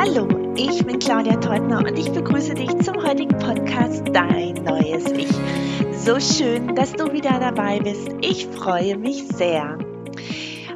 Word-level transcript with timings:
Hallo, 0.00 0.28
ich 0.54 0.86
bin 0.86 1.00
Claudia 1.00 1.40
Teutner 1.40 1.78
und 1.78 1.98
ich 1.98 2.12
begrüße 2.12 2.54
dich 2.54 2.68
zum 2.84 3.02
heutigen 3.02 3.36
Podcast 3.36 4.04
Dein 4.12 4.54
neues 4.62 5.10
Ich. 5.10 5.26
So 5.98 6.20
schön, 6.20 6.76
dass 6.76 6.92
du 6.92 7.12
wieder 7.12 7.40
dabei 7.40 7.80
bist. 7.80 8.08
Ich 8.20 8.46
freue 8.46 8.96
mich 8.96 9.26
sehr. 9.26 9.76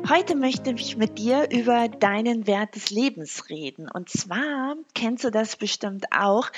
Heute 0.09 0.35
möchte 0.35 0.73
ich 0.73 0.97
mit 0.97 1.19
dir 1.19 1.49
über 1.53 1.89
deinen 1.89 2.49
Wert 2.49 2.75
des 2.75 2.91
Lebens 2.91 3.49
reden. 3.49 3.89
Und 3.89 4.09
zwar 4.09 4.75
kennst 4.93 5.23
du 5.23 5.31
das 5.31 5.55
bestimmt 5.55 6.07
auch, 6.11 6.51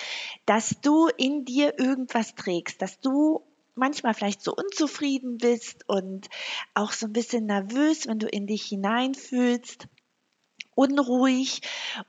dass 0.46 0.74
du 0.80 1.08
in 1.18 1.44
dir 1.44 1.78
irgendwas 1.78 2.34
trägst, 2.34 2.80
dass 2.80 2.98
du 2.98 3.42
manchmal 3.74 4.14
vielleicht 4.14 4.40
so 4.40 4.54
unzufrieden 4.54 5.36
bist 5.36 5.86
und 5.86 6.30
auch 6.72 6.92
so 6.92 7.04
ein 7.08 7.12
bisschen 7.12 7.44
nervös, 7.44 8.06
wenn 8.06 8.20
du 8.20 8.26
in 8.26 8.46
dich 8.46 8.64
hineinfühlst 8.64 9.86
unruhig 10.74 11.60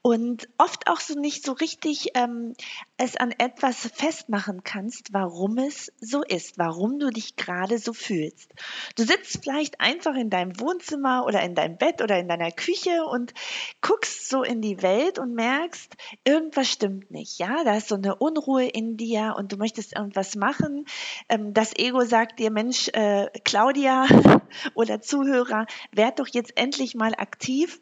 und 0.02 0.48
oft 0.58 0.88
auch 0.88 1.00
so 1.00 1.20
nicht 1.20 1.46
so 1.46 1.54
richtig 1.54 2.10
ähm, 2.16 2.54
es 2.98 3.18
an 3.18 3.32
etwas 3.38 3.90
festmachen 3.94 4.64
kannst, 4.64 5.14
warum 5.14 5.58
es 5.58 5.92
so 6.00 6.24
ist, 6.24 6.58
warum 6.58 7.00
du 7.00 7.10
dich 7.10 7.36
gerade 7.36 7.78
so 7.78 7.94
fühlst. 7.94 8.52
Du 8.96 9.04
sitzt 9.04 9.44
vielleicht 9.44 9.82
einfach 9.82 10.16
in 10.16 10.30
deinem 10.30 10.60
Wohnzimmer 10.60 11.26
oder 11.26 11.42
in 11.42 11.56
deinem 11.56 11.78
Bett 11.78 12.02
oder 12.02 12.18
in 12.18 12.28
deiner 12.28 12.52
Küche 12.52 13.06
und 13.06 13.34
guckst 13.82 14.30
so 14.30 14.44
in 14.44 14.62
die 14.62 14.82
Welt 14.82 15.20
und 15.20 15.34
merkst, 15.34 15.96
irgendwas 16.24 16.70
stimmt 16.70 17.12
nicht. 17.12 17.38
Ja, 17.40 17.64
da 17.64 17.78
ist 17.78 17.90
so 17.90 17.96
eine 17.96 18.16
Unruhe 18.16 18.66
in 18.66 18.98
dir 18.98 19.36
und 19.38 19.52
du 19.52 19.58
möchtest 19.58 19.96
irgendwas 19.96 20.36
machen. 20.36 20.86
Ähm, 21.30 21.54
das 21.54 21.76
Ego 21.76 22.02
sagt 22.02 22.40
dir, 22.40 22.52
Mensch, 22.52 22.90
äh, 22.90 23.30
Claudia 23.44 24.08
oder 24.74 25.02
Zuhörer, 25.02 25.66
werd 25.92 26.20
doch 26.20 26.28
jetzt 26.28 26.58
endlich 26.58 26.96
mal 26.96 27.14
aktiv 27.16 27.82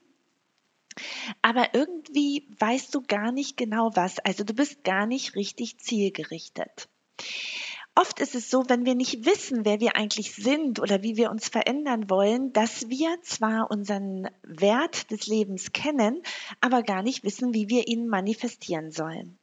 aber 1.41 1.73
irgendwie 1.73 2.48
weißt 2.59 2.93
du 2.93 3.01
gar 3.01 3.31
nicht 3.31 3.57
genau 3.57 3.91
was. 3.95 4.20
Also 4.20 4.43
du 4.43 4.54
bist 4.54 4.84
gar 4.84 5.05
nicht 5.05 5.35
richtig 5.35 5.77
zielgerichtet. 5.79 6.90
Oft 7.95 8.20
ist 8.20 8.34
es 8.34 8.49
so, 8.49 8.68
wenn 8.70 8.85
wir 8.85 8.95
nicht 8.95 9.26
wissen, 9.26 9.65
wer 9.65 9.79
wir 9.79 9.95
eigentlich 9.95 10.34
sind 10.34 10.79
oder 10.79 11.03
wie 11.03 11.15
wir 11.15 11.29
uns 11.29 11.48
verändern 11.48 12.09
wollen, 12.09 12.51
dass 12.51 12.90
wir 12.90 13.21
zwar 13.21 13.70
unseren 13.70 14.29
Wert 14.41 15.12
des 15.12 15.27
Lebens 15.27 15.73
kennen, 15.73 16.23
aber 16.59 16.81
gar 16.81 17.03
nicht 17.03 17.23
wissen, 17.23 17.53
wie 17.53 17.70
wir 17.70 17.87
ihn 17.87 18.07
manifestieren 18.07 18.90
sollen. 18.90 19.37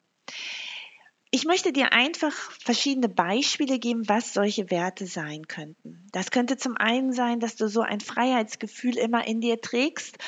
Ich 1.31 1.45
möchte 1.45 1.73
dir 1.73 1.93
einfach 1.93 2.33
verschiedene 2.33 3.09
Beispiele 3.09 3.79
geben, 3.79 4.09
was 4.09 4.35
solche 4.35 4.69
Werte 4.73 5.07
sein 5.07 5.47
könnten. 5.47 6.09
Das 6.11 6.33
könnte 6.33 6.57
zum 6.57 6.77
einen 6.77 7.13
sein, 7.13 7.39
dass 7.39 7.55
du 7.55 7.69
so 7.69 7.83
ein 7.83 8.01
Freiheitsgefühl 8.01 8.99
immer 8.99 9.25
in 9.29 9.41
dir 9.41 9.61
trägst 9.61 10.19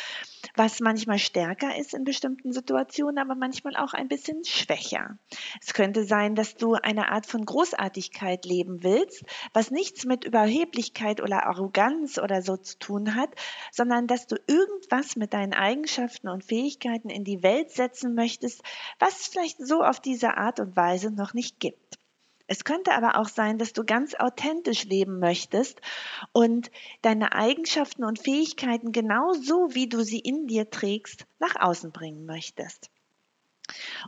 was 0.56 0.80
manchmal 0.80 1.18
stärker 1.18 1.76
ist 1.76 1.94
in 1.94 2.04
bestimmten 2.04 2.52
Situationen, 2.52 3.18
aber 3.18 3.34
manchmal 3.34 3.76
auch 3.76 3.94
ein 3.94 4.08
bisschen 4.08 4.44
schwächer. 4.44 5.18
Es 5.60 5.74
könnte 5.74 6.04
sein, 6.04 6.34
dass 6.34 6.56
du 6.56 6.74
eine 6.74 7.10
Art 7.10 7.26
von 7.26 7.44
Großartigkeit 7.44 8.44
leben 8.44 8.82
willst, 8.82 9.24
was 9.52 9.70
nichts 9.70 10.04
mit 10.04 10.24
Überheblichkeit 10.24 11.20
oder 11.20 11.46
Arroganz 11.46 12.18
oder 12.18 12.42
so 12.42 12.56
zu 12.56 12.78
tun 12.78 13.14
hat, 13.14 13.30
sondern 13.70 14.06
dass 14.06 14.26
du 14.26 14.36
irgendwas 14.46 15.16
mit 15.16 15.32
deinen 15.32 15.54
Eigenschaften 15.54 16.28
und 16.28 16.44
Fähigkeiten 16.44 17.10
in 17.10 17.24
die 17.24 17.42
Welt 17.42 17.70
setzen 17.70 18.14
möchtest, 18.14 18.62
was 18.98 19.20
es 19.20 19.26
vielleicht 19.28 19.64
so 19.64 19.82
auf 19.82 20.00
diese 20.00 20.36
Art 20.36 20.60
und 20.60 20.76
Weise 20.76 21.10
noch 21.10 21.34
nicht 21.34 21.60
gibt. 21.60 22.01
Es 22.46 22.64
könnte 22.64 22.92
aber 22.92 23.16
auch 23.16 23.28
sein, 23.28 23.58
dass 23.58 23.72
du 23.72 23.84
ganz 23.84 24.14
authentisch 24.14 24.84
leben 24.84 25.18
möchtest 25.18 25.80
und 26.32 26.70
deine 27.02 27.32
Eigenschaften 27.32 28.04
und 28.04 28.22
Fähigkeiten 28.22 28.92
genauso, 28.92 29.74
wie 29.74 29.88
du 29.88 30.02
sie 30.02 30.18
in 30.18 30.46
dir 30.46 30.70
trägst, 30.70 31.26
nach 31.38 31.56
außen 31.56 31.92
bringen 31.92 32.26
möchtest. 32.26 32.90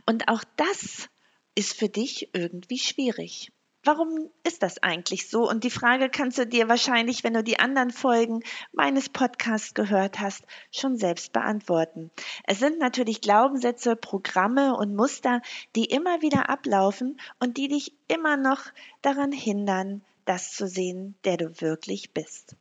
Und 0.05 0.27
auch 0.27 0.43
das 0.57 1.09
ist 1.55 1.73
für 1.77 1.89
dich 1.89 2.29
irgendwie 2.33 2.79
schwierig 2.79 3.51
warum 3.85 4.29
ist 4.43 4.63
das 4.63 4.81
eigentlich 4.81 5.29
so? 5.29 5.47
Und 5.47 5.63
die 5.63 5.69
Frage 5.69 6.09
kannst 6.09 6.37
du 6.37 6.45
dir 6.45 6.67
wahrscheinlich, 6.67 7.23
wenn 7.23 7.33
du 7.33 7.43
die 7.43 7.59
anderen 7.59 7.91
Folgen 7.91 8.41
meines 8.73 9.09
Podcasts 9.09 9.73
gehört 9.73 10.19
hast, 10.19 10.43
schon 10.71 10.97
selbst 10.97 11.31
beantworten. 11.31 12.11
Es 12.45 12.59
sind 12.59 12.79
natürlich 12.79 13.21
Glaubenssätze, 13.21 13.95
Programme 13.95 14.75
und 14.75 14.95
Muster, 14.95 15.41
die 15.75 15.85
immer 15.85 16.21
wieder 16.21 16.49
ablaufen 16.49 17.19
und 17.39 17.57
die 17.57 17.67
dich 17.67 17.93
immer 18.07 18.37
noch 18.37 18.61
daran 19.01 19.31
hindern, 19.31 20.01
das 20.25 20.51
zu 20.51 20.67
sehen, 20.67 21.15
der 21.23 21.37
du 21.37 21.61
wirklich 21.61 22.11
bist. 22.11 22.55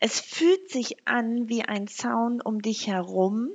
Es 0.00 0.20
fühlt 0.20 0.70
sich 0.70 1.06
an 1.06 1.48
wie 1.48 1.62
ein 1.62 1.88
Zaun 1.88 2.40
um 2.40 2.60
dich 2.60 2.86
herum, 2.86 3.50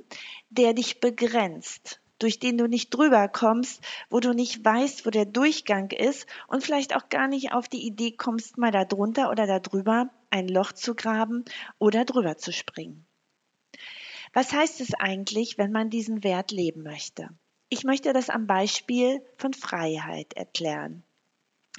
der 0.50 0.74
dich 0.74 1.00
begrenzt, 1.00 2.00
durch 2.22 2.38
den 2.38 2.56
du 2.56 2.68
nicht 2.68 2.90
drüber 2.90 3.28
kommst, 3.28 3.82
wo 4.08 4.20
du 4.20 4.32
nicht 4.32 4.64
weißt, 4.64 5.04
wo 5.04 5.10
der 5.10 5.24
Durchgang 5.24 5.90
ist 5.90 6.26
und 6.46 6.62
vielleicht 6.62 6.94
auch 6.94 7.08
gar 7.08 7.26
nicht 7.26 7.52
auf 7.52 7.68
die 7.68 7.84
Idee 7.84 8.12
kommst, 8.12 8.58
mal 8.58 8.70
da 8.70 8.84
drunter 8.84 9.30
oder 9.30 9.46
da 9.46 9.58
drüber 9.58 10.10
ein 10.30 10.48
Loch 10.48 10.72
zu 10.72 10.94
graben 10.94 11.44
oder 11.78 12.04
drüber 12.04 12.36
zu 12.36 12.52
springen. 12.52 13.06
Was 14.32 14.52
heißt 14.52 14.80
es 14.80 14.94
eigentlich, 14.94 15.58
wenn 15.58 15.72
man 15.72 15.90
diesen 15.90 16.22
Wert 16.22 16.52
leben 16.52 16.82
möchte? 16.82 17.28
Ich 17.68 17.84
möchte 17.84 18.12
das 18.12 18.30
am 18.30 18.46
Beispiel 18.46 19.22
von 19.36 19.52
Freiheit 19.54 20.34
erklären. 20.34 21.02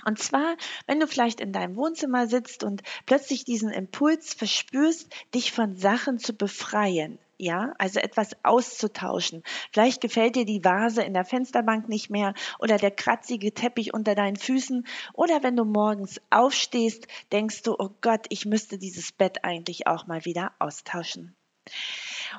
Und 0.06 0.20
zwar, 0.20 0.56
wenn 0.88 1.00
du 1.00 1.08
vielleicht 1.08 1.40
in 1.40 1.54
deinem 1.54 1.76
Wohnzimmer 1.76 2.28
sitzt 2.28 2.64
und 2.64 2.82
plötzlich 3.06 3.46
diesen 3.46 3.70
Impuls 3.70 4.34
verspürst, 4.34 5.14
dich 5.34 5.52
von 5.52 5.76
Sachen 5.76 6.18
zu 6.18 6.34
befreien, 6.34 7.20
ja, 7.42 7.74
also 7.78 8.00
etwas 8.00 8.36
auszutauschen. 8.44 9.44
Vielleicht 9.72 10.02
gefällt 10.02 10.36
dir 10.36 10.46
die 10.46 10.64
Vase 10.64 11.02
in 11.02 11.14
der 11.14 11.26
Fensterbank 11.26 11.90
nicht 11.90 12.10
mehr 12.10 12.34
oder 12.60 12.78
der 12.78 12.92
kratzige 12.92 13.54
Teppich 13.54 13.94
unter 13.94 14.16
deinen 14.16 14.36
Füßen 14.36 14.86
oder 15.14 15.44
wenn 15.44 15.56
du 15.56 15.66
morgens 15.66 16.22
aufstehst, 16.30 17.08
denkst 17.32 17.64
du, 17.64 17.76
oh 17.78 17.90
Gott, 18.02 18.28
ich 18.30 18.46
müsste 18.46 18.78
dieses 18.78 19.12
Bett 19.12 19.44
eigentlich 19.44 19.88
auch 19.88 20.08
mal 20.08 20.24
wieder 20.26 20.52
austauschen. 20.60 21.36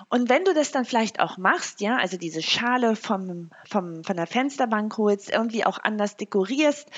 Und 0.08 0.28
wenn 0.28 0.44
du 0.44 0.54
das 0.54 0.70
dann 0.70 0.84
vielleicht 0.84 1.20
auch 1.20 1.38
machst, 1.38 1.80
ja, 1.80 1.96
also 1.96 2.16
diese 2.16 2.42
Schale 2.42 2.96
vom, 2.96 3.50
vom, 3.68 4.04
von 4.04 4.16
der 4.16 4.26
Fensterbank 4.26 4.96
holst, 4.96 5.30
irgendwie 5.30 5.64
auch 5.64 5.78
anders 5.82 6.16
dekorierst, 6.16 6.88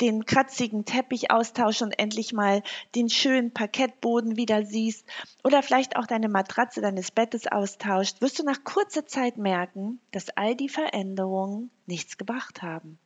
den 0.00 0.24
kratzigen 0.24 0.84
Teppich 0.84 1.30
austauschst 1.30 1.82
und 1.82 1.98
endlich 1.98 2.32
mal 2.32 2.62
den 2.94 3.08
schönen 3.08 3.52
Parkettboden 3.52 4.36
wieder 4.36 4.64
siehst 4.64 5.06
oder 5.44 5.62
vielleicht 5.62 5.96
auch 5.96 6.06
deine 6.06 6.28
Matratze 6.28 6.80
deines 6.80 7.10
Bettes 7.10 7.46
austauscht, 7.46 8.20
wirst 8.20 8.38
du 8.38 8.44
nach 8.44 8.64
kurzer 8.64 9.06
Zeit 9.06 9.36
merken, 9.36 10.00
dass 10.12 10.30
all 10.30 10.54
die 10.54 10.68
Veränderungen 10.68 11.70
nichts 11.86 12.18
gebracht 12.18 12.62
haben. 12.62 12.98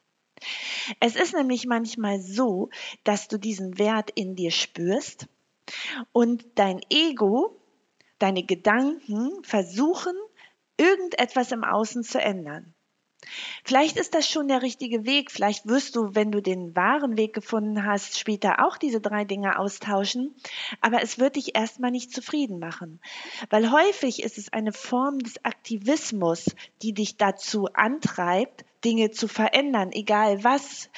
Es 1.00 1.14
ist 1.14 1.34
nämlich 1.34 1.66
manchmal 1.66 2.20
so, 2.20 2.70
dass 3.04 3.28
du 3.28 3.38
diesen 3.38 3.78
Wert 3.78 4.10
in 4.14 4.34
dir 4.34 4.50
spürst 4.50 5.28
und 6.12 6.44
dein 6.56 6.80
Ego 6.90 7.61
deine 8.22 8.44
Gedanken 8.44 9.42
versuchen, 9.42 10.14
irgendetwas 10.76 11.52
im 11.52 11.64
Außen 11.64 12.04
zu 12.04 12.20
ändern. 12.20 12.74
Vielleicht 13.64 13.96
ist 13.96 14.14
das 14.14 14.28
schon 14.28 14.48
der 14.48 14.62
richtige 14.62 15.04
Weg. 15.06 15.30
Vielleicht 15.30 15.66
wirst 15.66 15.94
du, 15.94 16.14
wenn 16.14 16.32
du 16.32 16.42
den 16.42 16.74
wahren 16.74 17.16
Weg 17.16 17.32
gefunden 17.34 17.84
hast, 17.86 18.18
später 18.18 18.66
auch 18.66 18.76
diese 18.76 19.00
drei 19.00 19.24
Dinge 19.24 19.58
austauschen. 19.58 20.34
Aber 20.80 21.02
es 21.02 21.18
wird 21.18 21.36
dich 21.36 21.54
erstmal 21.54 21.92
nicht 21.92 22.12
zufrieden 22.12 22.58
machen. 22.58 23.00
Weil 23.48 23.70
häufig 23.70 24.22
ist 24.22 24.38
es 24.38 24.52
eine 24.52 24.72
Form 24.72 25.20
des 25.20 25.44
Aktivismus, 25.44 26.46
die 26.82 26.92
dich 26.92 27.16
dazu 27.16 27.68
antreibt, 27.74 28.64
Dinge 28.84 29.12
zu 29.12 29.28
verändern, 29.28 29.92
egal 29.92 30.42
was. 30.42 30.90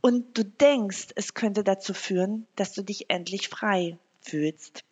Und 0.00 0.38
du 0.38 0.44
denkst, 0.44 1.08
es 1.16 1.34
könnte 1.34 1.64
dazu 1.64 1.92
führen, 1.92 2.46
dass 2.56 2.72
du 2.72 2.82
dich 2.82 3.10
endlich 3.10 3.48
frei 3.48 3.98
fühlst. 4.22 4.84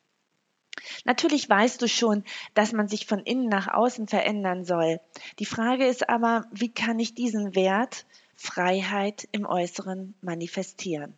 Natürlich 1.05 1.49
weißt 1.49 1.81
du 1.81 1.89
schon, 1.89 2.25
dass 2.55 2.73
man 2.73 2.89
sich 2.89 3.07
von 3.07 3.21
innen 3.21 3.49
nach 3.49 3.69
außen 3.69 4.09
verändern 4.09 4.65
soll. 4.65 5.01
Die 5.39 5.47
Frage 5.47 5.87
ist 5.87 6.09
aber, 6.09 6.47
wie 6.51 6.73
kann 6.73 6.99
ich 6.99 7.15
diesen 7.15 7.55
Wert 7.55 8.07
Freiheit 8.37 9.29
im 9.33 9.47
Äußeren 9.47 10.15
manifestieren? 10.21 11.15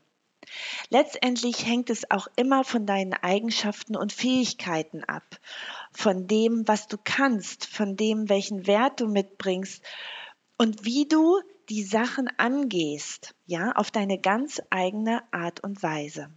Letztendlich 0.88 1.66
hängt 1.66 1.90
es 1.90 2.10
auch 2.10 2.28
immer 2.36 2.64
von 2.64 2.86
deinen 2.86 3.12
Eigenschaften 3.12 3.96
und 3.96 4.12
Fähigkeiten 4.12 5.04
ab, 5.04 5.38
von 5.92 6.26
dem, 6.26 6.66
was 6.66 6.86
du 6.88 6.96
kannst, 7.02 7.66
von 7.66 7.96
dem, 7.96 8.28
welchen 8.28 8.66
Wert 8.66 9.00
du 9.00 9.08
mitbringst 9.08 9.82
und 10.56 10.84
wie 10.84 11.06
du 11.06 11.40
die 11.68 11.82
Sachen 11.82 12.28
angehst, 12.38 13.34
ja, 13.46 13.72
auf 13.72 13.90
deine 13.90 14.18
ganz 14.18 14.62
eigene 14.70 15.22
Art 15.32 15.62
und 15.62 15.82
Weise. 15.82 16.30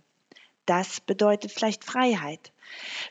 Das 0.72 1.02
bedeutet 1.02 1.52
vielleicht 1.52 1.84
Freiheit. 1.84 2.54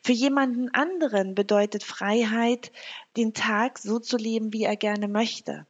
Für 0.03 0.13
jemanden 0.13 0.71
anderen 0.71 1.35
bedeutet 1.35 1.85
Freiheit, 1.85 2.73
den 3.19 3.35
Tag 3.35 3.79
so 3.79 3.99
zu 3.99 4.17
leben, 4.17 4.55
wie 4.55 4.65
er 4.65 4.77
gerne 4.77 5.09
möchte. 5.09 5.67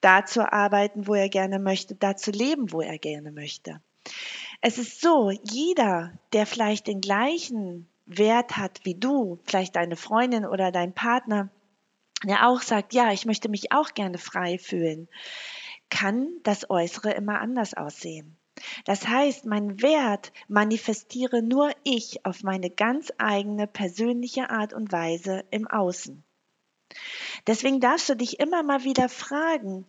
Da 0.00 0.26
zu 0.26 0.52
arbeiten, 0.52 1.06
wo 1.06 1.14
er 1.14 1.28
gerne 1.28 1.60
möchte, 1.60 1.94
da 1.94 2.16
zu 2.16 2.32
leben, 2.32 2.72
wo 2.72 2.80
er 2.80 2.98
gerne 2.98 3.30
möchte. 3.30 3.80
Es 4.62 4.78
ist 4.78 5.00
so, 5.00 5.30
jeder, 5.30 6.12
der 6.32 6.44
vielleicht 6.44 6.88
den 6.88 7.00
gleichen 7.00 7.86
Wert 8.04 8.56
hat 8.56 8.80
wie 8.82 8.96
du, 8.96 9.38
vielleicht 9.44 9.76
deine 9.76 9.94
Freundin 9.94 10.44
oder 10.44 10.72
dein 10.72 10.92
Partner, 10.92 11.50
der 12.24 12.48
auch 12.48 12.62
sagt, 12.62 12.94
ja, 12.94 13.12
ich 13.12 13.26
möchte 13.26 13.48
mich 13.48 13.70
auch 13.70 13.94
gerne 13.94 14.18
frei 14.18 14.58
fühlen, 14.58 15.06
kann 15.88 16.26
das 16.42 16.68
Äußere 16.68 17.12
immer 17.12 17.40
anders 17.40 17.74
aussehen. 17.74 18.36
Das 18.84 19.06
heißt, 19.06 19.46
mein 19.46 19.82
Wert 19.82 20.32
manifestiere 20.48 21.42
nur 21.42 21.72
ich 21.84 22.24
auf 22.24 22.42
meine 22.42 22.70
ganz 22.70 23.12
eigene 23.18 23.66
persönliche 23.66 24.50
Art 24.50 24.72
und 24.72 24.92
Weise 24.92 25.44
im 25.50 25.66
Außen. 25.66 26.22
Deswegen 27.46 27.80
darfst 27.80 28.08
du 28.08 28.16
dich 28.16 28.40
immer 28.40 28.62
mal 28.62 28.84
wieder 28.84 29.08
fragen, 29.08 29.86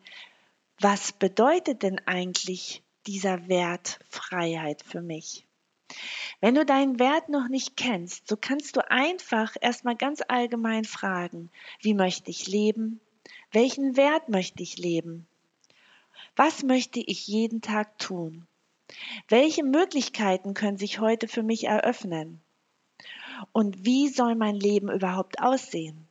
was 0.79 1.11
bedeutet 1.11 1.83
denn 1.83 1.99
eigentlich 2.05 2.83
dieser 3.05 3.47
Wert 3.47 3.99
Freiheit 4.09 4.83
für 4.83 5.01
mich? 5.01 5.45
Wenn 6.39 6.55
du 6.55 6.65
deinen 6.65 6.99
Wert 6.99 7.29
noch 7.29 7.47
nicht 7.47 7.77
kennst, 7.77 8.27
so 8.27 8.35
kannst 8.37 8.75
du 8.75 8.89
einfach 8.89 9.55
erstmal 9.61 9.95
ganz 9.95 10.21
allgemein 10.27 10.85
fragen, 10.85 11.51
wie 11.81 11.93
möchte 11.93 12.31
ich 12.31 12.47
leben? 12.47 12.99
Welchen 13.51 13.95
Wert 13.95 14.29
möchte 14.29 14.63
ich 14.63 14.77
leben? 14.77 15.27
Was 16.35 16.63
möchte 16.63 16.99
ich 16.99 17.27
jeden 17.27 17.61
Tag 17.61 17.97
tun? 17.99 18.47
Welche 19.27 19.63
Möglichkeiten 19.63 20.53
können 20.53 20.77
sich 20.77 20.99
heute 20.99 21.27
für 21.27 21.43
mich 21.43 21.65
eröffnen? 21.65 22.41
Und 23.51 23.85
wie 23.85 24.07
soll 24.09 24.35
mein 24.35 24.55
Leben 24.55 24.91
überhaupt 24.91 25.41
aussehen? 25.41 26.07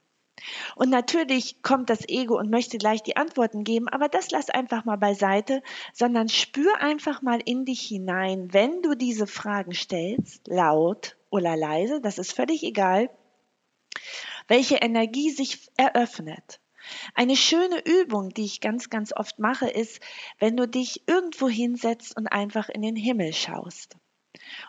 Und 0.74 0.90
natürlich 0.90 1.62
kommt 1.62 1.90
das 1.90 2.08
Ego 2.08 2.36
und 2.36 2.50
möchte 2.50 2.78
gleich 2.78 3.02
die 3.02 3.16
Antworten 3.16 3.64
geben, 3.64 3.88
aber 3.88 4.08
das 4.08 4.30
lass 4.30 4.50
einfach 4.50 4.84
mal 4.84 4.96
beiseite, 4.96 5.62
sondern 5.92 6.28
spür 6.28 6.80
einfach 6.80 7.22
mal 7.22 7.40
in 7.44 7.64
dich 7.64 7.82
hinein, 7.82 8.52
wenn 8.52 8.82
du 8.82 8.94
diese 8.94 9.26
Fragen 9.26 9.72
stellst, 9.72 10.48
laut 10.48 11.16
oder 11.30 11.56
leise, 11.56 12.00
das 12.00 12.18
ist 12.18 12.32
völlig 12.32 12.64
egal, 12.64 13.10
welche 14.48 14.76
Energie 14.76 15.30
sich 15.30 15.70
eröffnet. 15.76 16.61
Eine 17.14 17.36
schöne 17.36 17.82
Übung, 17.84 18.30
die 18.30 18.44
ich 18.44 18.60
ganz, 18.60 18.90
ganz 18.90 19.12
oft 19.12 19.38
mache, 19.38 19.68
ist, 19.68 20.00
wenn 20.38 20.56
du 20.56 20.66
dich 20.66 21.02
irgendwo 21.06 21.48
hinsetzt 21.48 22.16
und 22.16 22.26
einfach 22.28 22.68
in 22.68 22.82
den 22.82 22.96
Himmel 22.96 23.32
schaust. 23.32 23.96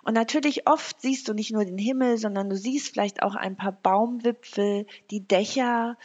Und 0.04 0.14
natürlich 0.14 0.68
oft 0.68 1.02
siehst 1.02 1.28
du 1.28 1.34
nicht 1.34 1.52
nur 1.52 1.66
den 1.66 1.78
Himmel, 1.78 2.18
sondern 2.18 2.50
du 2.50 2.58
siehst 2.58 2.90
vielleicht 2.90 3.24
auch 3.24 3.36
ein 3.36 3.56
paar 3.56 3.72
Baumwipfel, 3.72 4.86
die 5.10 5.26
Dächer 5.28 5.98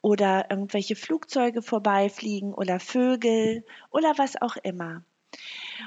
oder 0.00 0.50
irgendwelche 0.50 0.96
Flugzeuge 0.96 1.62
vorbeifliegen 1.62 2.54
oder 2.54 2.80
Vögel 2.80 3.64
oder 3.90 4.14
was 4.16 4.40
auch 4.40 4.56
immer. 4.56 5.04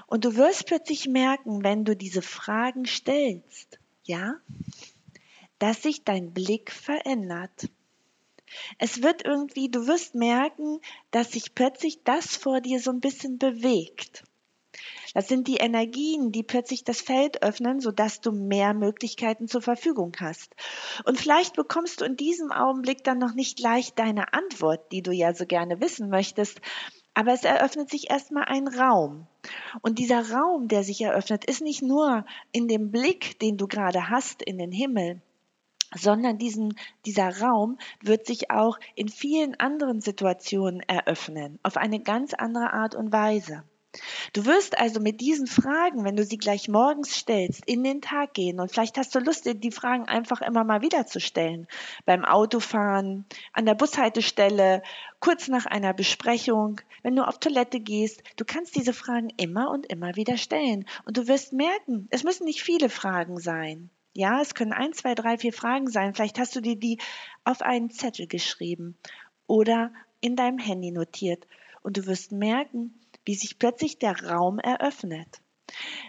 Und 0.08 0.26
du 0.26 0.36
wirst 0.36 0.68
plötzlich 0.68 1.08
merken, 1.08 1.64
wenn 1.64 1.86
du 1.86 1.96
diese 1.96 2.22
Fragen 2.22 2.86
stellst, 2.86 3.80
ja, 4.04 4.36
dass 5.60 5.82
sich 5.82 6.04
dein 6.04 6.34
Blick 6.34 6.72
verändert. 6.72 7.70
Es 8.78 9.02
wird 9.02 9.26
irgendwie, 9.26 9.70
du 9.70 9.88
wirst 9.88 10.16
merken, 10.16 10.80
dass 11.12 11.32
sich 11.32 11.56
plötzlich 11.56 12.04
das 12.04 12.36
vor 12.36 12.62
dir 12.62 12.80
so 12.80 12.92
ein 12.92 13.00
bisschen 13.00 13.38
bewegt. 13.38 14.24
Das 15.14 15.28
sind 15.28 15.48
die 15.48 15.58
Energien, 15.58 16.32
die 16.32 16.42
plötzlich 16.42 16.84
das 16.84 17.02
Feld 17.02 17.44
öffnen, 17.44 17.80
sodass 17.80 18.22
du 18.22 18.32
mehr 18.32 18.74
Möglichkeiten 18.74 19.48
zur 19.48 19.62
Verfügung 19.62 20.14
hast. 20.20 20.56
Und 21.06 21.20
vielleicht 21.20 21.56
bekommst 21.56 22.02
du 22.02 22.06
in 22.06 22.18
diesem 22.18 22.52
Augenblick 22.52 23.04
dann 23.04 23.20
noch 23.20 23.36
nicht 23.36 23.58
gleich 23.58 23.94
deine 23.94 24.34
Antwort, 24.34 24.92
die 24.92 25.04
du 25.04 25.12
ja 25.12 25.36
so 25.36 25.46
gerne 25.46 25.80
wissen 25.80 26.10
möchtest, 26.10 26.62
aber 27.14 27.34
es 27.34 27.44
eröffnet 27.44 27.92
sich 27.92 28.10
erstmal 28.10 28.46
ein 28.46 28.68
Raum. 28.68 29.28
Und 29.82 30.00
dieser 30.00 30.32
Raum, 30.32 30.68
der 30.68 30.84
sich 30.84 31.00
eröffnet, 31.02 31.46
ist 31.46 31.62
nicht 31.62 31.84
nur 31.84 32.26
in 32.52 32.68
dem 32.68 32.90
Blick, 32.90 33.40
den 33.40 33.58
du 33.58 33.68
gerade 33.68 34.10
hast 34.10 34.42
in 34.42 34.58
den 34.58 34.72
Himmel, 34.72 35.22
sondern 35.96 36.38
diesen, 36.38 36.76
dieser 37.06 37.42
Raum 37.42 37.78
wird 38.02 38.26
sich 38.26 38.52
auch 38.52 38.80
in 38.96 39.10
vielen 39.10 39.60
anderen 39.60 40.02
Situationen 40.02 40.82
eröffnen, 40.82 41.60
auf 41.64 41.78
eine 41.78 42.00
ganz 42.00 42.34
andere 42.34 42.74
Art 42.74 42.96
und 42.96 43.12
Weise. 43.12 43.64
Du 44.34 44.46
wirst 44.46 44.80
also 44.80 45.00
mit 45.00 45.22
diesen 45.22 45.46
Fragen, 45.46 46.04
wenn 46.04 46.16
du 46.16 46.26
sie 46.26 46.38
gleich 46.38 46.68
morgens 46.68 47.16
stellst, 47.16 47.64
in 47.68 47.84
den 47.84 48.02
Tag 48.02 48.34
gehen 48.34 48.60
und 48.60 48.72
vielleicht 48.72 48.98
hast 48.98 49.14
du 49.14 49.20
Lust, 49.20 49.46
dir 49.46 49.54
die 49.54 49.72
Fragen 49.72 50.08
einfach 50.08 50.42
immer 50.42 50.64
mal 50.64 50.82
wieder 50.82 51.06
zu 51.06 51.20
stellen. 51.20 51.68
Beim 52.06 52.26
Autofahren, 52.26 53.26
an 53.52 53.68
der 53.68 53.76
Bushaltestelle, 53.76 54.82
kurz 55.20 55.48
nach 55.48 55.68
einer 55.68 55.94
Besprechung, 55.94 56.82
wenn 57.04 57.16
du 57.16 57.28
auf 57.28 57.40
Toilette 57.40 57.80
gehst. 57.80 58.24
Du 58.36 58.46
kannst 58.46 58.76
diese 58.76 58.94
Fragen 58.94 59.30
immer 59.38 59.70
und 59.70 59.86
immer 59.86 60.16
wieder 60.16 60.38
stellen 60.38 60.86
und 61.06 61.18
du 61.18 61.28
wirst 61.28 61.54
merken, 61.54 62.08
es 62.10 62.24
müssen 62.24 62.46
nicht 62.46 62.64
viele 62.64 62.90
Fragen 62.90 63.40
sein. 63.40 63.92
Ja, 64.14 64.42
es 64.42 64.54
können 64.54 64.74
ein, 64.74 64.94
zwei, 64.94 65.16
drei, 65.16 65.38
vier 65.38 65.54
Fragen 65.54 65.90
sein. 65.90 66.14
Vielleicht 66.14 66.40
hast 66.40 66.56
du 66.56 66.62
dir 66.62 66.76
die 66.76 67.00
auf 67.44 67.62
einen 67.62 67.90
Zettel 67.90 68.28
geschrieben 68.28 68.96
oder 69.48 69.92
in 70.22 70.36
deinem 70.36 70.60
Handy 70.60 70.92
notiert 70.92 71.48
und 71.82 71.98
du 71.98 72.06
wirst 72.06 72.32
merken, 72.32 72.94
wie 73.26 73.36
sich 73.36 73.58
plötzlich 73.58 73.98
der 73.98 74.24
Raum 74.24 74.60
eröffnet. 74.60 75.42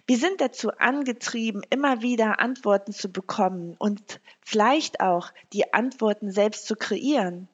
Wir 0.07 0.19
sind 0.19 0.41
dazu 0.41 0.71
angetrieben, 0.73 1.63
immer 1.71 2.03
wieder 2.03 2.41
Antworten 2.41 2.93
zu 2.93 3.11
bekommen 3.11 3.75
und 3.79 4.21
vielleicht 4.43 5.01
auch 5.01 5.33
die 5.53 5.73
Antworten 5.73 6.31
selbst 6.31 6.67
zu 6.67 6.77
kreieren. 6.77 7.49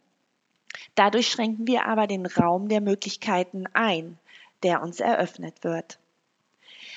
Dadurch 0.96 1.29
schränken 1.29 1.67
wir 1.67 1.87
aber 1.87 2.06
den 2.06 2.26
Raum 2.26 2.69
der 2.69 2.81
Möglichkeiten 2.81 3.67
ein, 3.73 4.19
der 4.62 4.82
uns 4.82 4.99
eröffnet 4.99 5.62
wird. 5.62 5.99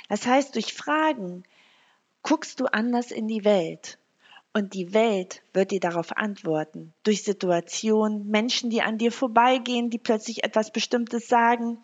Das 0.09 0.25
heißt, 0.25 0.55
durch 0.55 0.73
Fragen 0.73 1.43
guckst 2.23 2.59
du 2.59 2.65
anders 2.65 3.11
in 3.11 3.27
die 3.27 3.45
Welt 3.45 3.99
und 4.53 4.73
die 4.73 4.93
Welt 4.93 5.43
wird 5.53 5.71
dir 5.71 5.79
darauf 5.79 6.15
antworten. 6.15 6.93
Durch 7.03 7.23
Situationen, 7.23 8.27
Menschen, 8.27 8.69
die 8.69 8.81
an 8.81 8.97
dir 8.97 9.11
vorbeigehen, 9.11 9.89
die 9.89 9.99
plötzlich 9.99 10.43
etwas 10.43 10.71
Bestimmtes 10.71 11.27
sagen, 11.27 11.83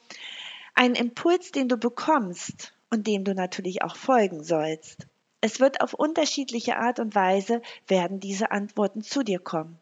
ein 0.76 0.96
Impuls, 0.96 1.52
den 1.52 1.68
du 1.68 1.78
bekommst 1.78 2.74
und 2.90 3.08
dem 3.08 3.24
du 3.24 3.34
natürlich 3.34 3.82
auch 3.84 3.96
folgen 3.96 4.44
sollst. 4.44 5.08
Es 5.42 5.60
wird 5.60 5.82
auf 5.82 5.94
unterschiedliche 5.94 6.78
Art 6.78 7.00
und 7.00 7.16
Weise 7.16 7.62
werden 7.88 8.20
diese 8.20 8.52
Antworten 8.52 9.02
zu 9.02 9.24
dir 9.24 9.40
kommen. 9.40 9.78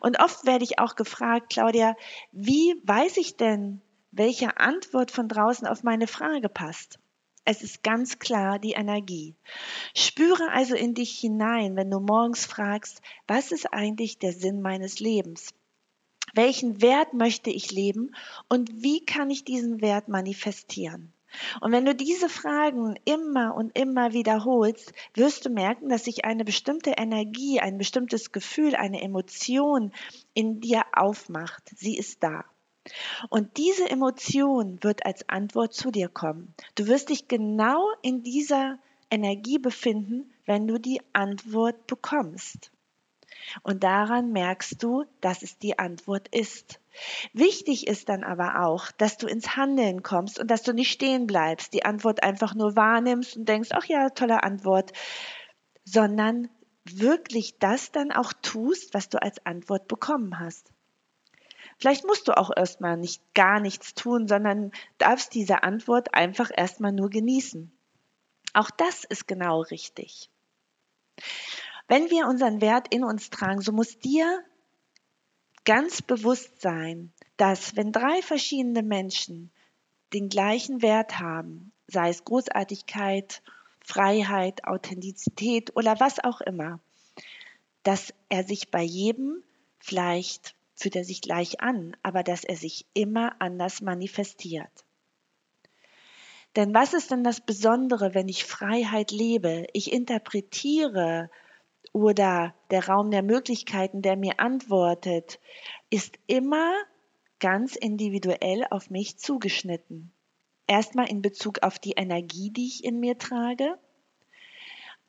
Und 0.00 0.20
oft 0.20 0.46
werde 0.46 0.64
ich 0.64 0.78
auch 0.78 0.96
gefragt, 0.96 1.50
Claudia, 1.50 1.94
wie 2.32 2.74
weiß 2.84 3.18
ich 3.18 3.36
denn, 3.36 3.80
welche 4.10 4.56
Antwort 4.58 5.10
von 5.10 5.28
draußen 5.28 5.66
auf 5.66 5.82
meine 5.82 6.06
Frage 6.06 6.48
passt? 6.48 6.98
Es 7.50 7.62
ist 7.62 7.82
ganz 7.82 8.18
klar 8.18 8.58
die 8.58 8.72
Energie. 8.72 9.34
Spüre 9.96 10.50
also 10.52 10.74
in 10.74 10.92
dich 10.92 11.18
hinein, 11.18 11.76
wenn 11.76 11.90
du 11.90 11.98
morgens 11.98 12.44
fragst, 12.44 13.00
was 13.26 13.52
ist 13.52 13.72
eigentlich 13.72 14.18
der 14.18 14.34
Sinn 14.34 14.60
meines 14.60 15.00
Lebens? 15.00 15.54
welchen 16.34 16.82
Wert 16.82 17.14
möchte 17.14 17.48
ich 17.48 17.70
leben 17.70 18.14
und 18.50 18.82
wie 18.82 19.02
kann 19.02 19.30
ich 19.30 19.44
diesen 19.44 19.80
Wert 19.80 20.08
manifestieren? 20.08 21.14
Und 21.62 21.72
wenn 21.72 21.86
du 21.86 21.94
diese 21.94 22.28
Fragen 22.28 22.98
immer 23.06 23.54
und 23.54 23.78
immer 23.78 24.12
wiederholst, 24.12 24.92
wirst 25.14 25.46
du 25.46 25.50
merken, 25.50 25.88
dass 25.88 26.04
sich 26.04 26.24
eine 26.24 26.44
bestimmte 26.44 26.92
Energie, 26.96 27.60
ein 27.60 27.76
bestimmtes 27.76 28.30
Gefühl, 28.30 28.74
eine 28.74 29.00
Emotion 29.00 29.92
in 30.34 30.60
dir 30.60 30.84
aufmacht. 30.92 31.70
Sie 31.76 31.96
ist 31.96 32.22
da. 32.22 32.44
Und 33.28 33.56
diese 33.56 33.88
Emotion 33.88 34.82
wird 34.82 35.04
als 35.06 35.28
Antwort 35.28 35.74
zu 35.74 35.90
dir 35.90 36.08
kommen. 36.08 36.54
Du 36.74 36.86
wirst 36.86 37.08
dich 37.10 37.28
genau 37.28 37.88
in 38.02 38.22
dieser 38.22 38.78
Energie 39.10 39.58
befinden, 39.58 40.30
wenn 40.44 40.66
du 40.66 40.78
die 40.78 41.00
Antwort 41.12 41.86
bekommst. 41.86 42.70
Und 43.62 43.84
daran 43.84 44.32
merkst 44.32 44.82
du, 44.82 45.04
dass 45.20 45.42
es 45.42 45.58
die 45.58 45.78
Antwort 45.78 46.28
ist. 46.28 46.80
Wichtig 47.32 47.86
ist 47.86 48.08
dann 48.08 48.24
aber 48.24 48.64
auch, 48.66 48.90
dass 48.92 49.16
du 49.16 49.26
ins 49.26 49.56
Handeln 49.56 50.02
kommst 50.02 50.38
und 50.38 50.50
dass 50.50 50.62
du 50.62 50.72
nicht 50.72 50.90
stehen 50.90 51.26
bleibst, 51.26 51.72
die 51.72 51.84
Antwort 51.84 52.22
einfach 52.22 52.54
nur 52.54 52.76
wahrnimmst 52.76 53.36
und 53.36 53.48
denkst, 53.48 53.70
ach 53.72 53.84
ja, 53.84 54.10
tolle 54.10 54.42
Antwort, 54.42 54.92
sondern 55.84 56.48
wirklich 56.84 57.58
das 57.58 57.92
dann 57.92 58.10
auch 58.10 58.32
tust, 58.42 58.94
was 58.94 59.08
du 59.08 59.22
als 59.22 59.44
Antwort 59.46 59.88
bekommen 59.88 60.38
hast. 60.38 60.72
Vielleicht 61.78 62.04
musst 62.04 62.26
du 62.26 62.36
auch 62.36 62.50
erstmal 62.54 62.96
nicht 62.96 63.22
gar 63.34 63.60
nichts 63.60 63.94
tun, 63.94 64.26
sondern 64.26 64.72
darfst 64.98 65.34
diese 65.34 65.62
Antwort 65.62 66.14
einfach 66.14 66.50
erstmal 66.54 66.92
nur 66.92 67.08
genießen. 67.08 67.72
Auch 68.52 68.70
das 68.70 69.04
ist 69.04 69.28
genau 69.28 69.62
richtig. 69.62 70.30
Wenn 71.86 72.10
wir 72.10 72.26
unseren 72.26 72.60
Wert 72.60 72.92
in 72.92 73.04
uns 73.04 73.30
tragen, 73.30 73.60
so 73.60 73.72
muss 73.72 73.98
dir 73.98 74.44
ganz 75.64 76.02
bewusst 76.02 76.60
sein, 76.60 77.12
dass 77.36 77.76
wenn 77.76 77.92
drei 77.92 78.22
verschiedene 78.22 78.82
Menschen 78.82 79.52
den 80.12 80.28
gleichen 80.28 80.82
Wert 80.82 81.20
haben, 81.20 81.72
sei 81.86 82.08
es 82.08 82.24
Großartigkeit, 82.24 83.42
Freiheit, 83.84 84.64
Authentizität 84.64 85.76
oder 85.76 85.98
was 86.00 86.22
auch 86.22 86.40
immer, 86.40 86.80
dass 87.84 88.12
er 88.28 88.44
sich 88.44 88.70
bei 88.70 88.82
jedem 88.82 89.42
vielleicht 89.78 90.54
fühlt 90.78 90.96
er 90.96 91.04
sich 91.04 91.20
gleich 91.20 91.60
an, 91.60 91.96
aber 92.02 92.22
dass 92.22 92.44
er 92.44 92.56
sich 92.56 92.86
immer 92.94 93.40
anders 93.40 93.80
manifestiert. 93.80 94.70
Denn 96.56 96.72
was 96.72 96.94
ist 96.94 97.10
denn 97.10 97.24
das 97.24 97.40
Besondere, 97.40 98.14
wenn 98.14 98.28
ich 98.28 98.44
Freiheit 98.44 99.10
lebe? 99.10 99.66
Ich 99.72 99.92
interpretiere 99.92 101.30
oder 101.92 102.54
der 102.70 102.88
Raum 102.88 103.10
der 103.10 103.22
Möglichkeiten, 103.22 104.02
der 104.02 104.16
mir 104.16 104.40
antwortet, 104.40 105.40
ist 105.90 106.18
immer 106.26 106.72
ganz 107.40 107.76
individuell 107.76 108.64
auf 108.70 108.90
mich 108.90 109.18
zugeschnitten. 109.18 110.12
Erstmal 110.66 111.08
in 111.08 111.22
Bezug 111.22 111.62
auf 111.62 111.78
die 111.78 111.92
Energie, 111.92 112.50
die 112.50 112.66
ich 112.66 112.84
in 112.84 113.00
mir 113.00 113.18
trage 113.18 113.78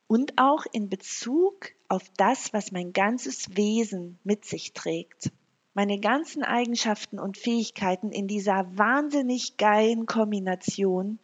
und 0.08 0.34
auch 0.38 0.66
in 0.72 0.90
Bezug 0.90 1.72
auf 1.88 2.04
das, 2.18 2.54
was 2.54 2.72
mein 2.72 2.94
ganzes 2.94 3.56
Wesen 3.56 4.20
mit 4.24 4.46
sich 4.46 4.74
trägt. 4.74 5.32
Meine 5.74 6.00
ganzen 6.00 6.44
Eigenschaften 6.44 7.20
und 7.20 7.38
Fähigkeiten 7.38 8.12
in 8.12 8.28
dieser 8.28 8.78
wahnsinnig 8.78 9.58
geilen 9.58 10.06
Kombination, 10.06 11.20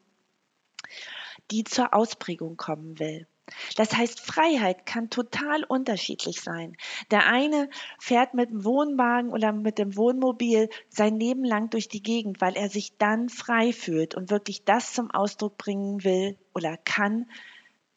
die 1.52 1.64
zur 1.64 1.94
Ausprägung 1.94 2.58
kommen 2.58 3.00
will. 3.00 3.28
Das 3.76 3.96
heißt, 3.96 4.20
Freiheit 4.20 4.86
kann 4.86 5.10
total 5.10 5.64
unterschiedlich 5.64 6.42
sein. 6.42 6.76
Der 7.12 7.28
eine 7.28 7.70
fährt 8.00 8.34
mit 8.34 8.50
dem 8.50 8.66
Wohnwagen 8.66 9.32
oder 9.32 9.52
mit 9.52 9.78
dem 9.78 9.96
Wohnmobil 9.96 10.70
sein 10.90 11.20
Leben 11.20 11.44
lang 11.44 11.70
durch 11.70 11.88
die 11.88 12.02
Gegend, 12.02 12.42
weil 12.42 12.56
er 12.56 12.70
sich 12.70 12.98
dann 12.98 13.30
frei 13.30 13.72
fühlt 13.72 14.16
und 14.16 14.32
wirklich 14.32 14.64
das 14.64 14.94
zum 14.94 15.12
Ausdruck 15.12 15.58
bringen 15.58 16.04
will 16.04 16.38
oder 16.56 16.78
kann, 16.78 17.30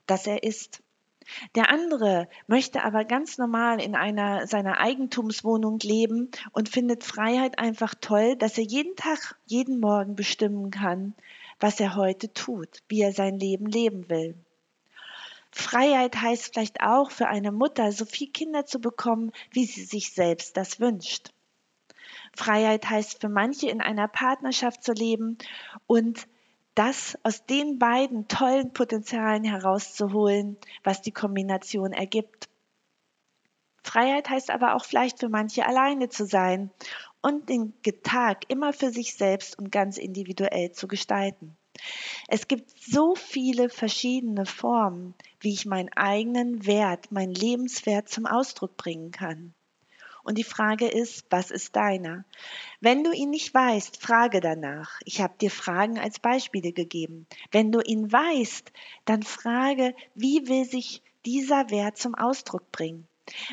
dass 0.06 0.26
er 0.26 0.42
ist. 0.42 0.82
Der 1.54 1.70
andere 1.70 2.28
möchte 2.46 2.84
aber 2.84 3.04
ganz 3.04 3.38
normal 3.38 3.80
in 3.80 3.94
einer 3.94 4.46
seiner 4.46 4.80
Eigentumswohnung 4.80 5.78
leben 5.80 6.30
und 6.52 6.68
findet 6.68 7.04
Freiheit 7.04 7.58
einfach 7.58 7.94
toll, 8.00 8.36
dass 8.36 8.58
er 8.58 8.64
jeden 8.64 8.96
Tag, 8.96 9.36
jeden 9.46 9.80
Morgen 9.80 10.16
bestimmen 10.16 10.70
kann, 10.70 11.14
was 11.60 11.80
er 11.80 11.96
heute 11.96 12.32
tut, 12.32 12.82
wie 12.88 13.02
er 13.02 13.12
sein 13.12 13.38
Leben 13.38 13.66
leben 13.66 14.08
will. 14.08 14.34
Freiheit 15.50 16.20
heißt 16.20 16.52
vielleicht 16.52 16.80
auch 16.80 17.10
für 17.10 17.26
eine 17.26 17.52
Mutter, 17.52 17.92
so 17.92 18.04
viele 18.04 18.30
Kinder 18.30 18.66
zu 18.66 18.80
bekommen, 18.80 19.32
wie 19.50 19.64
sie 19.64 19.84
sich 19.84 20.12
selbst 20.12 20.56
das 20.56 20.78
wünscht. 20.78 21.32
Freiheit 22.36 22.88
heißt 22.88 23.20
für 23.20 23.28
manche 23.28 23.68
in 23.68 23.80
einer 23.80 24.08
Partnerschaft 24.08 24.84
zu 24.84 24.92
leben 24.92 25.38
und 25.86 26.28
das 26.78 27.18
aus 27.24 27.44
den 27.44 27.80
beiden 27.80 28.28
tollen 28.28 28.72
Potenzialen 28.72 29.42
herauszuholen, 29.42 30.56
was 30.84 31.02
die 31.02 31.10
Kombination 31.10 31.92
ergibt. 31.92 32.48
Freiheit 33.82 34.30
heißt 34.30 34.50
aber 34.50 34.76
auch 34.76 34.84
vielleicht 34.84 35.18
für 35.18 35.28
manche 35.28 35.66
alleine 35.66 36.08
zu 36.08 36.24
sein 36.24 36.70
und 37.20 37.48
den 37.48 37.74
Tag 38.04 38.48
immer 38.48 38.72
für 38.72 38.90
sich 38.90 39.14
selbst 39.14 39.58
und 39.58 39.72
ganz 39.72 39.98
individuell 39.98 40.70
zu 40.70 40.86
gestalten. 40.86 41.56
Es 42.28 42.46
gibt 42.46 42.70
so 42.78 43.16
viele 43.16 43.70
verschiedene 43.70 44.46
Formen, 44.46 45.14
wie 45.40 45.52
ich 45.52 45.66
meinen 45.66 45.90
eigenen 45.96 46.64
Wert, 46.64 47.10
meinen 47.10 47.34
Lebenswert 47.34 48.08
zum 48.08 48.26
Ausdruck 48.26 48.76
bringen 48.76 49.10
kann. 49.10 49.52
Und 50.28 50.36
die 50.36 50.44
Frage 50.44 50.86
ist, 50.86 51.24
was 51.30 51.50
ist 51.50 51.74
deiner? 51.74 52.22
Wenn 52.82 53.02
du 53.02 53.12
ihn 53.12 53.30
nicht 53.30 53.54
weißt, 53.54 53.96
frage 53.96 54.40
danach. 54.40 55.00
Ich 55.06 55.22
habe 55.22 55.32
dir 55.40 55.50
Fragen 55.50 55.98
als 55.98 56.18
Beispiele 56.18 56.72
gegeben. 56.72 57.26
Wenn 57.50 57.72
du 57.72 57.80
ihn 57.80 58.12
weißt, 58.12 58.70
dann 59.06 59.22
frage, 59.22 59.94
wie 60.14 60.46
will 60.46 60.66
sich 60.66 61.00
dieser 61.24 61.70
Wert 61.70 61.96
zum 61.96 62.14
Ausdruck 62.14 62.70
bringen? 62.72 63.08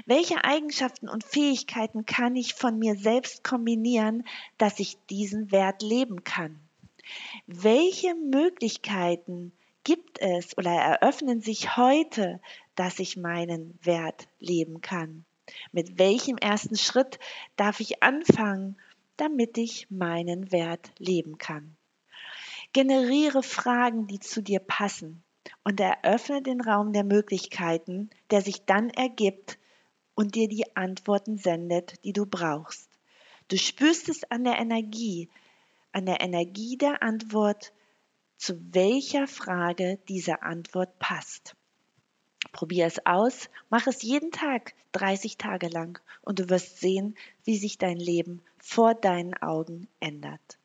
Welche 0.05 0.43
Eigenschaften 0.43 1.07
und 1.07 1.23
Fähigkeiten 1.23 2.05
kann 2.05 2.35
ich 2.35 2.55
von 2.55 2.77
mir 2.77 2.97
selbst 2.97 3.41
kombinieren, 3.41 4.27
dass 4.57 4.77
ich 4.81 4.97
diesen 5.09 5.53
Wert 5.53 5.81
leben 5.81 6.25
kann? 6.25 6.59
Welche 7.47 8.15
Möglichkeiten 8.15 9.53
gibt 9.85 10.19
es 10.19 10.57
oder 10.57 10.71
eröffnen 10.71 11.39
sich 11.39 11.77
heute, 11.77 12.41
dass 12.75 12.99
ich 12.99 13.15
meinen 13.15 13.79
Wert 13.81 14.27
leben 14.41 14.81
kann? 14.81 15.23
Mit 15.71 15.99
welchem 15.99 16.37
ersten 16.37 16.77
Schritt 16.77 17.19
darf 17.55 17.79
ich 17.79 18.01
anfangen, 18.01 18.77
damit 19.17 19.57
ich 19.57 19.89
meinen 19.89 20.51
Wert 20.51 20.91
leben 20.97 21.37
kann? 21.37 21.75
Generiere 22.73 23.43
Fragen, 23.43 24.07
die 24.07 24.19
zu 24.19 24.41
dir 24.41 24.59
passen 24.59 25.23
und 25.63 25.79
eröffne 25.79 26.41
den 26.41 26.61
Raum 26.61 26.93
der 26.93 27.03
Möglichkeiten, 27.03 28.09
der 28.31 28.41
sich 28.41 28.65
dann 28.65 28.89
ergibt 28.89 29.57
und 30.15 30.35
dir 30.35 30.47
die 30.47 30.75
Antworten 30.75 31.37
sendet, 31.37 32.03
die 32.03 32.13
du 32.13 32.25
brauchst. 32.25 32.89
Du 33.47 33.57
spürst 33.57 34.09
es 34.09 34.23
an 34.31 34.43
der 34.43 34.57
Energie, 34.57 35.29
an 35.91 36.05
der 36.05 36.21
Energie 36.21 36.77
der 36.77 37.03
Antwort, 37.03 37.71
zu 38.37 38.59
welcher 38.73 39.27
Frage 39.27 39.99
diese 40.09 40.41
Antwort 40.41 40.97
passt. 40.99 41.55
Probier 42.55 42.85
es 42.85 43.05
aus, 43.05 43.49
mach 43.69 43.85
es 43.85 44.01
jeden 44.01 44.31
Tag 44.31 44.75
30 44.93 45.37
Tage 45.37 45.67
lang 45.67 45.99
und 46.21 46.39
du 46.39 46.49
wirst 46.49 46.79
sehen, 46.79 47.17
wie 47.43 47.57
sich 47.57 47.77
dein 47.77 47.97
Leben 47.97 48.41
vor 48.59 48.93
deinen 48.93 49.33
Augen 49.33 49.89
ändert. 49.99 50.57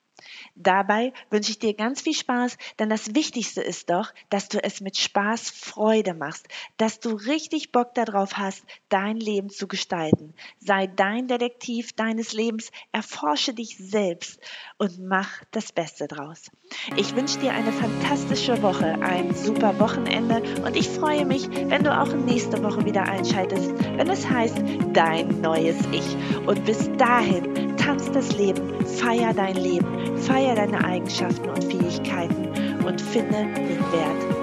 Dabei 0.54 1.12
wünsche 1.30 1.50
ich 1.50 1.58
dir 1.58 1.74
ganz 1.74 2.02
viel 2.02 2.14
Spaß, 2.14 2.56
denn 2.78 2.88
das 2.88 3.14
Wichtigste 3.14 3.60
ist 3.62 3.90
doch, 3.90 4.12
dass 4.28 4.48
du 4.48 4.62
es 4.62 4.80
mit 4.80 4.96
Spaß 4.96 5.50
Freude 5.50 6.14
machst, 6.14 6.48
dass 6.76 7.00
du 7.00 7.14
richtig 7.14 7.72
Bock 7.72 7.94
darauf 7.94 8.36
hast, 8.36 8.64
dein 8.88 9.16
Leben 9.16 9.50
zu 9.50 9.66
gestalten. 9.66 10.34
Sei 10.58 10.86
dein 10.86 11.28
Detektiv 11.28 11.92
deines 11.92 12.32
Lebens, 12.32 12.70
erforsche 12.92 13.54
dich 13.54 13.76
selbst 13.78 14.40
und 14.78 14.98
mach 14.98 15.44
das 15.50 15.72
Beste 15.72 16.08
draus. 16.08 16.50
Ich 16.96 17.14
wünsche 17.16 17.38
dir 17.38 17.52
eine 17.52 17.72
fantastische 17.72 18.62
Woche, 18.62 19.00
ein 19.02 19.34
super 19.34 19.78
Wochenende 19.78 20.42
und 20.62 20.76
ich 20.76 20.88
freue 20.88 21.24
mich, 21.24 21.48
wenn 21.50 21.84
du 21.84 21.96
auch 21.96 22.12
nächste 22.14 22.62
Woche 22.62 22.84
wieder 22.84 23.02
einschaltest, 23.02 23.72
wenn 23.96 24.08
es 24.08 24.28
heißt 24.28 24.58
Dein 24.92 25.40
neues 25.40 25.76
Ich. 25.92 26.16
Und 26.46 26.64
bis 26.64 26.90
dahin, 26.96 27.60
tanz 27.80 28.10
das 28.12 28.37
Leben, 28.37 28.84
feier 28.87 29.32
dein 29.34 29.56
Leben, 29.56 30.18
feier 30.18 30.54
deine 30.54 30.84
Eigenschaften 30.84 31.49
und 31.49 31.64
Fähigkeiten 31.64 32.49
und 32.84 33.00
finde 33.00 33.46
den 33.54 33.80
Wert 33.92 34.39